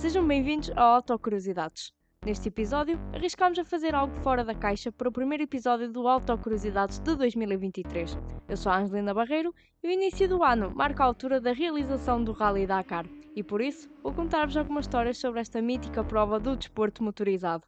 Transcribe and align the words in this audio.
Sejam 0.00 0.26
bem-vindos 0.26 0.70
ao 0.76 0.94
Autocuriosidades. 0.94 1.92
Neste 2.24 2.48
episódio, 2.48 2.98
arriscámos 3.12 3.58
a 3.58 3.64
fazer 3.66 3.94
algo 3.94 4.14
fora 4.22 4.42
da 4.42 4.54
caixa 4.54 4.90
para 4.90 5.10
o 5.10 5.12
primeiro 5.12 5.44
episódio 5.44 5.92
do 5.92 6.08
Autocuriosidades 6.08 6.98
de 6.98 7.14
2023. 7.14 8.16
Eu 8.48 8.56
sou 8.56 8.72
a 8.72 8.78
Angelina 8.78 9.12
Barreiro 9.12 9.54
e 9.82 9.88
o 9.88 9.90
início 9.90 10.26
do 10.26 10.42
ano 10.42 10.72
marca 10.74 11.02
a 11.02 11.06
altura 11.06 11.38
da 11.38 11.52
realização 11.52 12.24
do 12.24 12.32
Rally 12.32 12.66
Dakar, 12.66 13.04
e 13.36 13.42
por 13.42 13.60
isso 13.60 13.90
vou 14.02 14.14
contar-vos 14.14 14.56
algumas 14.56 14.86
histórias 14.86 15.18
sobre 15.18 15.42
esta 15.42 15.60
mítica 15.60 16.02
prova 16.02 16.40
do 16.40 16.56
desporto 16.56 17.04
motorizado. 17.04 17.64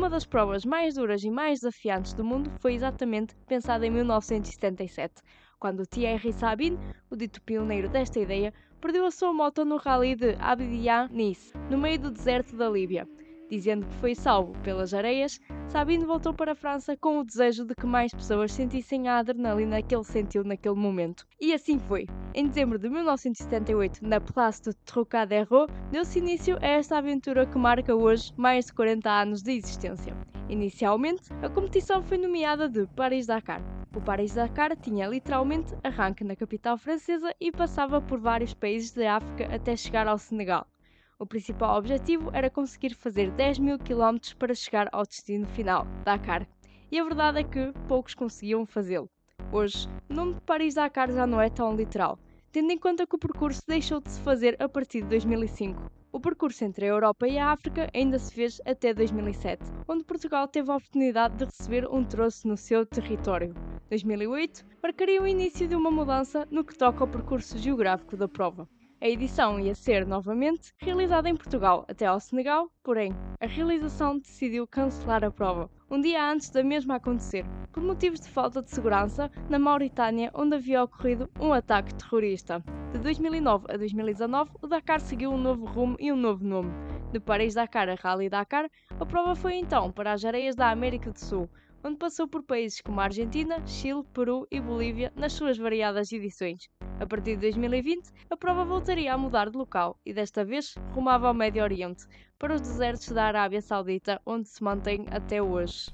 Uma 0.00 0.08
das 0.08 0.24
provas 0.24 0.64
mais 0.64 0.94
duras 0.94 1.22
e 1.24 1.30
mais 1.30 1.60
desafiantes 1.60 2.14
do 2.14 2.24
mundo 2.24 2.50
foi 2.58 2.72
exatamente 2.72 3.34
pensada 3.46 3.86
em 3.86 3.90
1977, 3.90 5.20
quando 5.58 5.84
Thierry 5.84 6.32
Sabine, 6.32 6.78
o 7.10 7.16
dito 7.16 7.42
pioneiro 7.42 7.86
desta 7.86 8.18
ideia, 8.18 8.50
perdeu 8.80 9.04
a 9.04 9.10
sua 9.10 9.30
moto 9.30 9.62
no 9.62 9.76
rally 9.76 10.14
de 10.14 10.36
Abidjan-Nice, 10.40 11.52
no 11.70 11.76
meio 11.76 11.98
do 11.98 12.10
deserto 12.10 12.56
da 12.56 12.70
Líbia. 12.70 13.06
Dizendo 13.50 13.84
que 13.84 13.94
foi 13.96 14.14
salvo 14.14 14.52
pelas 14.62 14.94
areias, 14.94 15.40
Sabine 15.66 16.04
voltou 16.04 16.32
para 16.32 16.52
a 16.52 16.54
França 16.54 16.96
com 16.96 17.18
o 17.18 17.24
desejo 17.24 17.64
de 17.64 17.74
que 17.74 17.84
mais 17.84 18.14
pessoas 18.14 18.52
sentissem 18.52 19.08
a 19.08 19.18
adrenalina 19.18 19.82
que 19.82 19.92
ele 19.92 20.04
sentiu 20.04 20.44
naquele 20.44 20.76
momento. 20.76 21.26
E 21.40 21.52
assim 21.52 21.76
foi. 21.76 22.06
Em 22.32 22.46
dezembro 22.46 22.78
de 22.78 22.88
1978, 22.88 24.06
na 24.06 24.20
Place 24.20 24.62
de 24.62 24.72
Trocadero, 24.84 25.66
deu-se 25.90 26.20
início 26.20 26.58
a 26.62 26.66
esta 26.66 26.98
aventura 26.98 27.44
que 27.44 27.58
marca 27.58 27.92
hoje 27.92 28.32
mais 28.36 28.66
de 28.66 28.72
40 28.72 29.10
anos 29.10 29.42
de 29.42 29.50
existência. 29.50 30.16
Inicialmente, 30.48 31.32
a 31.42 31.48
competição 31.48 32.02
foi 32.04 32.18
nomeada 32.18 32.68
de 32.68 32.86
Paris-Dakar. 32.94 33.60
O 33.96 34.00
Paris-Dakar 34.00 34.76
tinha 34.76 35.08
literalmente 35.08 35.74
arranque 35.82 36.22
na 36.22 36.36
capital 36.36 36.78
francesa 36.78 37.34
e 37.40 37.50
passava 37.50 38.00
por 38.00 38.20
vários 38.20 38.54
países 38.54 38.92
da 38.92 39.16
África 39.16 39.52
até 39.52 39.74
chegar 39.74 40.06
ao 40.06 40.18
Senegal. 40.18 40.68
O 41.20 41.26
principal 41.26 41.76
objetivo 41.76 42.30
era 42.32 42.48
conseguir 42.48 42.94
fazer 42.94 43.30
10 43.32 43.58
mil 43.58 43.78
quilómetros 43.78 44.32
para 44.32 44.54
chegar 44.54 44.88
ao 44.90 45.04
destino 45.04 45.46
final, 45.48 45.86
Dakar. 46.02 46.48
E 46.90 46.98
a 46.98 47.04
verdade 47.04 47.40
é 47.40 47.44
que 47.44 47.74
poucos 47.86 48.14
conseguiam 48.14 48.64
fazê-lo. 48.64 49.06
Hoje, 49.52 49.86
o 50.08 50.14
nome 50.14 50.32
de 50.32 50.40
Paris-Dakar 50.40 51.12
já 51.12 51.26
não 51.26 51.38
é 51.38 51.50
tão 51.50 51.76
literal, 51.76 52.18
tendo 52.50 52.72
em 52.72 52.78
conta 52.78 53.06
que 53.06 53.14
o 53.14 53.18
percurso 53.18 53.60
deixou 53.68 54.00
de 54.00 54.10
se 54.10 54.18
fazer 54.22 54.56
a 54.58 54.66
partir 54.66 55.02
de 55.02 55.08
2005. 55.08 55.92
O 56.10 56.18
percurso 56.18 56.64
entre 56.64 56.86
a 56.86 56.88
Europa 56.88 57.28
e 57.28 57.36
a 57.36 57.52
África 57.52 57.90
ainda 57.94 58.18
se 58.18 58.32
fez 58.32 58.58
até 58.64 58.94
2007, 58.94 59.62
onde 59.86 60.04
Portugal 60.04 60.48
teve 60.48 60.70
a 60.70 60.76
oportunidade 60.76 61.36
de 61.36 61.44
receber 61.44 61.86
um 61.86 62.02
troço 62.02 62.48
no 62.48 62.56
seu 62.56 62.86
território. 62.86 63.54
2008 63.90 64.64
marcaria 64.82 65.20
o 65.20 65.28
início 65.28 65.68
de 65.68 65.76
uma 65.76 65.90
mudança 65.90 66.48
no 66.50 66.64
que 66.64 66.78
toca 66.78 67.04
ao 67.04 67.08
percurso 67.08 67.58
geográfico 67.58 68.16
da 68.16 68.26
prova. 68.26 68.66
A 69.02 69.08
edição 69.08 69.58
ia 69.58 69.74
ser 69.74 70.06
novamente 70.06 70.74
realizada 70.76 71.26
em 71.26 71.34
Portugal 71.34 71.86
até 71.88 72.04
ao 72.04 72.20
Senegal, 72.20 72.70
porém, 72.82 73.14
a 73.40 73.46
realização 73.46 74.18
decidiu 74.18 74.66
cancelar 74.66 75.24
a 75.24 75.30
prova, 75.30 75.70
um 75.90 75.98
dia 75.98 76.22
antes 76.22 76.50
da 76.50 76.62
mesma 76.62 76.96
acontecer, 76.96 77.46
por 77.72 77.82
motivos 77.82 78.20
de 78.20 78.28
falta 78.28 78.60
de 78.60 78.70
segurança 78.70 79.30
na 79.48 79.58
Mauritânia, 79.58 80.30
onde 80.34 80.56
havia 80.56 80.84
ocorrido 80.84 81.30
um 81.40 81.50
ataque 81.50 81.94
terrorista. 81.94 82.62
De 82.92 82.98
2009 82.98 83.68
a 83.70 83.78
2019, 83.78 84.50
o 84.60 84.66
Dakar 84.66 85.00
seguiu 85.00 85.30
um 85.30 85.38
novo 85.38 85.64
rumo 85.64 85.96
e 85.98 86.12
um 86.12 86.16
novo 86.16 86.44
nome. 86.44 86.70
De 87.10 87.18
Paris-Dakar 87.18 87.88
a 87.88 87.94
Rally-Dakar, 87.94 88.70
a 89.00 89.06
prova 89.06 89.34
foi 89.34 89.54
então 89.54 89.90
para 89.90 90.12
as 90.12 90.22
areias 90.26 90.54
da 90.54 90.70
América 90.70 91.10
do 91.10 91.18
Sul, 91.18 91.48
onde 91.82 91.96
passou 91.96 92.28
por 92.28 92.42
países 92.42 92.82
como 92.82 93.00
a 93.00 93.04
Argentina, 93.04 93.66
Chile, 93.66 94.04
Peru 94.12 94.46
e 94.50 94.60
Bolívia 94.60 95.10
nas 95.16 95.32
suas 95.32 95.56
variadas 95.56 96.12
edições. 96.12 96.68
A 97.00 97.06
partir 97.06 97.36
de 97.36 97.50
2020, 97.50 98.10
a 98.28 98.36
prova 98.36 98.62
voltaria 98.62 99.14
a 99.14 99.16
mudar 99.16 99.48
de 99.48 99.56
local 99.56 99.98
e 100.04 100.12
desta 100.12 100.44
vez 100.44 100.74
rumava 100.92 101.28
ao 101.28 101.34
Médio 101.34 101.62
Oriente, 101.62 102.06
para 102.38 102.54
os 102.54 102.60
desertos 102.60 103.08
da 103.08 103.24
Arábia 103.24 103.62
Saudita, 103.62 104.20
onde 104.26 104.46
se 104.50 104.62
mantém 104.62 105.06
até 105.10 105.40
hoje. 105.40 105.90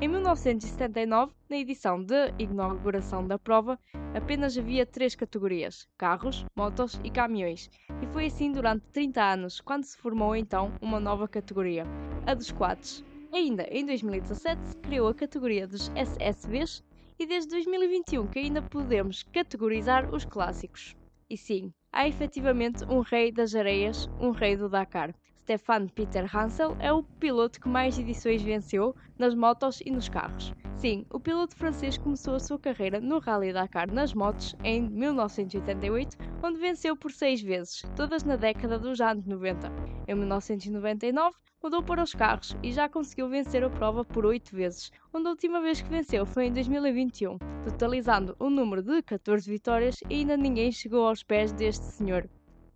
Em 0.00 0.08
1979, 0.08 1.34
na 1.50 1.56
edição 1.58 2.02
de 2.02 2.32
inauguração 2.38 3.26
da 3.26 3.38
prova, 3.38 3.78
apenas 4.14 4.56
havia 4.56 4.86
três 4.86 5.14
categorias: 5.14 5.86
carros, 5.98 6.46
motos 6.56 6.98
e 7.04 7.10
caminhões, 7.10 7.68
e 8.02 8.06
foi 8.06 8.24
assim 8.24 8.52
durante 8.52 8.86
30 8.94 9.22
anos, 9.22 9.60
quando 9.60 9.84
se 9.84 9.98
formou 9.98 10.34
então 10.34 10.72
uma 10.80 10.98
nova 10.98 11.28
categoria, 11.28 11.84
a 12.26 12.32
dos 12.32 12.50
quads. 12.50 13.04
Ainda 13.34 13.64
em 13.70 13.84
2017 13.84 14.78
criou 14.82 15.08
a 15.08 15.14
categoria 15.14 15.66
dos 15.66 15.92
SSVs 15.94 16.82
e 17.20 17.26
desde 17.26 17.50
2021 17.50 18.26
que 18.28 18.38
ainda 18.38 18.62
podemos 18.62 19.22
categorizar 19.24 20.12
os 20.12 20.24
clássicos. 20.24 20.94
E 21.28 21.36
sim, 21.36 21.70
há 21.92 22.08
efetivamente 22.08 22.82
um 22.86 23.00
rei 23.00 23.30
das 23.30 23.54
areias, 23.54 24.08
um 24.18 24.30
rei 24.30 24.56
do 24.56 24.70
Dakar. 24.70 25.14
Stefan 25.42 25.86
Peter 25.88 26.34
Hansel 26.34 26.74
é 26.80 26.90
o 26.90 27.02
piloto 27.20 27.60
que 27.60 27.68
mais 27.68 27.98
edições 27.98 28.40
venceu 28.40 28.94
nas 29.18 29.34
motos 29.34 29.82
e 29.84 29.90
nos 29.90 30.08
carros. 30.08 30.50
Sim, 30.80 31.04
o 31.10 31.20
piloto 31.20 31.54
francês 31.54 31.98
começou 31.98 32.36
a 32.36 32.40
sua 32.40 32.58
carreira 32.58 33.02
no 33.02 33.18
Rally 33.18 33.52
Dakar 33.52 33.92
nas 33.92 34.14
motos 34.14 34.56
em 34.64 34.88
1988, 34.88 36.16
onde 36.42 36.58
venceu 36.58 36.96
por 36.96 37.12
seis 37.12 37.42
vezes, 37.42 37.82
todas 37.94 38.24
na 38.24 38.34
década 38.34 38.78
dos 38.78 38.98
anos 38.98 39.26
90. 39.26 39.70
Em 40.08 40.14
1999, 40.14 41.36
mudou 41.62 41.82
para 41.82 42.02
os 42.02 42.14
carros 42.14 42.56
e 42.62 42.72
já 42.72 42.88
conseguiu 42.88 43.28
vencer 43.28 43.62
a 43.62 43.68
prova 43.68 44.06
por 44.06 44.24
oito 44.24 44.56
vezes, 44.56 44.90
onde 45.12 45.26
a 45.26 45.30
última 45.32 45.60
vez 45.60 45.82
que 45.82 45.90
venceu 45.90 46.24
foi 46.24 46.46
em 46.46 46.52
2021, 46.54 47.36
totalizando 47.62 48.34
um 48.40 48.48
número 48.48 48.82
de 48.82 49.02
14 49.02 49.50
vitórias 49.50 50.00
e 50.08 50.14
ainda 50.14 50.34
ninguém 50.34 50.72
chegou 50.72 51.06
aos 51.06 51.22
pés 51.22 51.52
deste 51.52 51.84
senhor. 51.84 52.26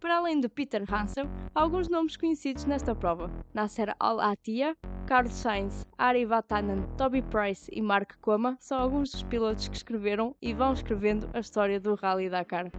Para 0.04 0.18
além 0.18 0.38
de 0.38 0.50
Peter 0.50 0.84
Hansel, 0.92 1.30
há 1.54 1.62
alguns 1.62 1.88
nomes 1.88 2.14
conhecidos 2.14 2.66
nesta 2.66 2.94
prova: 2.94 3.30
Nasser 3.54 3.96
Al-Attiyah, 3.98 4.76
Carlos 5.06 5.32
Sainz, 5.32 5.82
Ari 5.96 6.26
Vatanen, 6.26 6.84
Toby 6.98 7.22
Price 7.22 7.70
e 7.72 7.80
Mark 7.80 8.14
Coma 8.20 8.54
são 8.60 8.78
alguns 8.78 9.12
dos 9.12 9.22
pilotos 9.22 9.66
que 9.66 9.78
escreveram 9.78 10.36
e 10.42 10.52
vão 10.52 10.74
escrevendo 10.74 11.30
a 11.32 11.40
história 11.40 11.80
do 11.80 11.94
Rally 11.94 12.28
Dakar. 12.28 12.70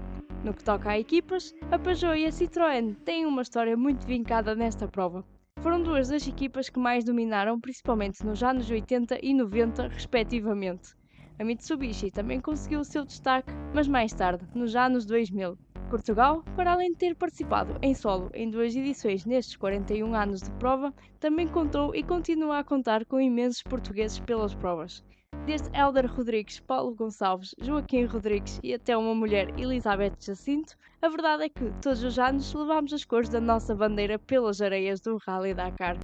No 0.44 0.54
que 0.54 0.64
toca 0.64 0.92
a 0.92 1.00
equipas, 1.00 1.52
a 1.72 1.80
Peugeot 1.80 2.16
e 2.16 2.28
a 2.28 2.30
Citroën 2.30 2.94
têm 3.04 3.26
uma 3.26 3.42
história 3.42 3.76
muito 3.76 4.06
vincada 4.06 4.54
nesta 4.54 4.88
prova. 4.88 5.26
Foram 5.62 5.82
duas 5.82 6.10
das 6.10 6.28
equipas 6.28 6.70
que 6.70 6.78
mais 6.78 7.04
dominaram, 7.04 7.60
principalmente 7.60 8.24
nos 8.24 8.44
anos 8.44 8.70
80 8.70 9.18
e 9.26 9.34
90, 9.34 9.88
respectivamente. 9.88 10.94
A 11.40 11.44
Mitsubishi 11.44 12.12
também 12.12 12.40
conseguiu 12.40 12.82
o 12.82 12.86
seu 12.86 13.04
destaque, 13.04 13.52
mas 13.74 13.88
mais 13.88 14.14
tarde, 14.14 14.46
nos 14.54 14.76
anos 14.76 15.08
2000. 15.08 15.58
Portugal, 15.96 16.44
para 16.58 16.74
além 16.74 16.92
de 16.92 16.98
ter 16.98 17.16
participado 17.16 17.78
em 17.82 17.96
solo 17.96 18.30
em 18.34 18.50
duas 18.50 18.76
edições 18.76 19.24
nestes 19.24 19.56
41 19.56 20.14
anos 20.14 20.42
de 20.42 20.52
prova, 20.60 20.94
também 21.22 21.48
contou 21.48 21.96
e 21.96 22.04
continua 22.04 22.60
a 22.60 22.64
contar 22.66 23.06
com 23.06 23.18
imensos 23.18 23.64
portugueses 23.64 24.20
pelas 24.20 24.54
provas. 24.54 25.02
Desde 25.46 25.70
Helder 25.74 26.14
Rodrigues, 26.14 26.60
Paulo 26.60 26.94
Gonçalves, 26.94 27.56
Joaquim 27.62 28.04
Rodrigues 28.04 28.60
e 28.62 28.74
até 28.74 28.98
uma 28.98 29.16
mulher, 29.16 29.58
Elizabeth 29.58 30.16
Jacinto, 30.20 30.76
a 31.02 31.08
verdade 31.08 31.44
é 31.44 31.50
que 31.50 31.72
todos 31.82 32.04
os 32.04 32.20
anos 32.20 32.54
levamos 32.54 32.92
as 32.92 33.06
cores 33.06 33.30
da 33.30 33.40
nossa 33.40 33.74
bandeira 33.74 34.20
pelas 34.20 34.62
areias 34.62 35.00
do 35.00 35.16
Rally 35.26 35.54
Dakar. 35.54 35.98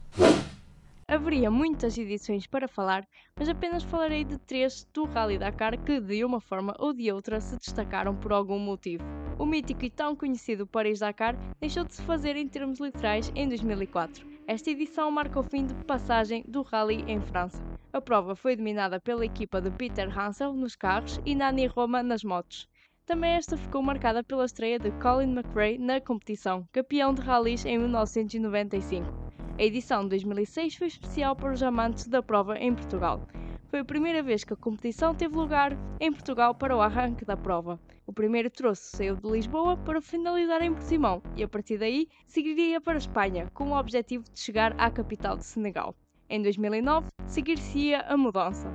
Haveria 1.11 1.51
muitas 1.51 1.97
edições 1.97 2.47
para 2.47 2.69
falar, 2.69 3.05
mas 3.35 3.49
apenas 3.49 3.83
falarei 3.83 4.23
de 4.23 4.37
três 4.37 4.87
do 4.93 5.03
Rally 5.03 5.37
Dakar 5.37 5.77
que, 5.77 5.99
de 5.99 6.23
uma 6.23 6.39
forma 6.39 6.73
ou 6.79 6.93
de 6.93 7.11
outra, 7.11 7.41
se 7.41 7.57
destacaram 7.57 8.15
por 8.15 8.31
algum 8.31 8.57
motivo. 8.57 9.03
O 9.37 9.45
mítico 9.45 9.83
e 9.83 9.89
tão 9.89 10.15
conhecido 10.15 10.65
Paris-Dakar 10.65 11.35
deixou 11.59 11.83
de 11.83 11.95
se 11.95 12.01
fazer 12.03 12.37
em 12.37 12.47
termos 12.47 12.79
literais 12.79 13.29
em 13.35 13.45
2004. 13.49 14.25
Esta 14.47 14.69
edição 14.71 15.11
marca 15.11 15.37
o 15.37 15.43
fim 15.43 15.65
de 15.65 15.73
passagem 15.83 16.45
do 16.47 16.61
Rally 16.61 17.03
em 17.05 17.19
França. 17.19 17.61
A 17.91 17.99
prova 17.99 18.33
foi 18.33 18.55
dominada 18.55 18.97
pela 18.97 19.25
equipa 19.25 19.59
de 19.59 19.69
Peter 19.69 20.17
Hansel 20.17 20.53
nos 20.53 20.77
carros 20.77 21.19
e 21.25 21.35
Nani 21.35 21.67
Roma 21.67 22.01
nas 22.01 22.23
motos. 22.23 22.69
Também 23.05 23.31
esta 23.31 23.57
ficou 23.57 23.83
marcada 23.83 24.23
pela 24.23 24.45
estreia 24.45 24.79
de 24.79 24.91
Colin 24.91 25.33
McRae 25.33 25.77
na 25.77 25.99
competição, 25.99 26.65
campeão 26.71 27.13
de 27.13 27.21
rallies 27.21 27.65
em 27.65 27.77
1995. 27.77 29.30
A 29.61 29.63
edição 29.63 30.01
de 30.01 30.09
2006 30.09 30.73
foi 30.73 30.87
especial 30.87 31.35
para 31.35 31.53
os 31.53 31.61
amantes 31.61 32.07
da 32.07 32.23
prova 32.23 32.57
em 32.57 32.73
Portugal. 32.73 33.27
Foi 33.67 33.81
a 33.81 33.85
primeira 33.85 34.23
vez 34.23 34.43
que 34.43 34.53
a 34.53 34.55
competição 34.55 35.13
teve 35.13 35.35
lugar 35.35 35.77
em 35.99 36.11
Portugal 36.11 36.55
para 36.55 36.75
o 36.75 36.81
arranque 36.81 37.23
da 37.23 37.37
prova. 37.37 37.79
O 38.07 38.11
primeiro 38.11 38.49
troço 38.49 38.81
saiu 38.97 39.15
de 39.15 39.29
Lisboa 39.29 39.77
para 39.77 40.01
finalizar 40.01 40.63
em 40.63 40.73
Portimão 40.73 41.21
e 41.35 41.43
a 41.43 41.47
partir 41.47 41.77
daí 41.77 42.07
seguiria 42.25 42.81
para 42.81 42.95
a 42.95 42.97
Espanha 42.97 43.51
com 43.53 43.69
o 43.69 43.77
objetivo 43.77 44.23
de 44.33 44.39
chegar 44.39 44.73
à 44.79 44.89
capital 44.89 45.37
de 45.37 45.45
Senegal. 45.45 45.95
Em 46.27 46.41
2009, 46.41 47.09
seguir-se-ia 47.27 48.01
a 48.01 48.17
mudança. 48.17 48.67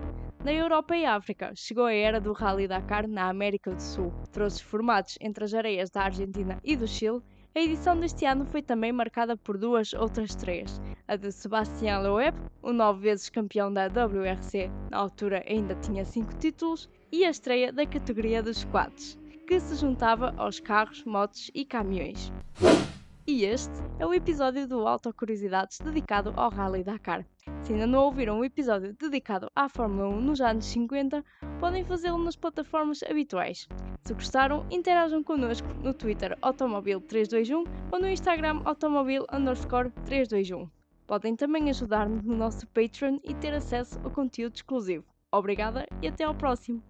Na 0.45 0.53
Europa 0.53 0.97
e 0.97 1.05
África, 1.05 1.51
chegou 1.57 1.87
a 1.87 1.93
era 1.93 2.21
do 2.21 2.33
Rally 2.33 2.69
Dakar 2.69 3.09
na 3.09 3.29
América 3.29 3.73
do 3.73 3.83
Sul. 3.83 4.13
Trouxe 4.31 4.63
formatos 4.63 5.19
entre 5.21 5.43
as 5.43 5.53
areias 5.53 5.91
da 5.91 6.03
Argentina 6.03 6.61
e 6.63 6.77
do 6.77 6.87
Chile. 6.87 7.21
A 7.57 7.59
edição 7.59 7.99
deste 7.99 8.27
ano 8.27 8.45
foi 8.45 8.61
também 8.61 8.93
marcada 8.93 9.35
por 9.35 9.57
duas 9.57 9.95
outras 9.95 10.29
estreias. 10.29 10.79
A 11.09 11.17
de 11.17 11.33
Sebastián 11.33 12.01
Loeb, 12.01 12.37
o 12.61 12.71
nove 12.71 13.01
vezes 13.01 13.31
campeão 13.31 13.73
da 13.73 13.87
WRC, 13.87 14.71
na 14.91 14.99
altura 14.99 15.43
ainda 15.49 15.75
tinha 15.77 16.05
cinco 16.05 16.37
títulos, 16.37 16.87
e 17.11 17.25
a 17.25 17.31
estreia 17.31 17.73
da 17.73 17.87
categoria 17.87 18.43
dos 18.43 18.63
quads, 18.65 19.19
que 19.49 19.59
se 19.59 19.75
juntava 19.77 20.35
aos 20.37 20.61
carros, 20.61 21.03
motos 21.05 21.51
e 21.55 21.65
caminhões. 21.65 22.31
E 23.27 23.45
este 23.47 23.73
é 23.99 24.05
o 24.05 24.13
episódio 24.13 24.69
do 24.69 24.87
Auto 24.87 25.11
Curiosidades 25.15 25.79
dedicado 25.79 26.35
ao 26.37 26.51
Rally 26.51 26.85
Dakar. 26.85 27.25
Se 27.63 27.73
ainda 27.73 27.87
não 27.87 28.05
ouviram 28.05 28.41
um 28.41 28.45
episódio 28.45 28.95
dedicado 29.01 29.51
à 29.57 29.67
Fórmula 29.67 30.11
1 30.11 30.21
nos 30.21 30.43
anos 30.43 30.67
50, 30.67 31.25
podem 31.59 31.83
fazê-lo 31.85 32.23
nas 32.23 32.37
plataformas 32.37 33.03
habituais. 33.03 33.67
Se 34.07 34.15
gostaram, 34.15 34.65
interajam 34.71 35.21
connosco 35.21 35.67
no 35.83 35.93
Twitter 35.93 36.39
Automobil321 36.41 37.67
ou 37.91 37.99
no 37.99 38.09
Instagram 38.09 38.63
Automobil 38.65 39.27
321. 39.27 40.71
Podem 41.09 41.35
também 41.35 41.69
ajudar-nos 41.71 42.23
no 42.23 42.37
nosso 42.37 42.69
Patreon 42.69 43.19
e 43.25 43.35
ter 43.35 43.53
acesso 43.53 43.99
ao 44.05 44.11
conteúdo 44.13 44.55
exclusivo. 44.55 45.05
Obrigada 45.33 45.85
e 46.01 46.07
até 46.07 46.23
ao 46.23 46.37
próximo! 46.37 46.81